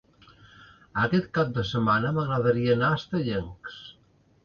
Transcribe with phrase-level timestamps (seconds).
[1.01, 3.81] Aquest cap de setmana m'agradaria anar a Estellencs.